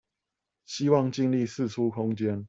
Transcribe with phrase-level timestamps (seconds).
[0.65, 2.39] 希望盡力釋出空間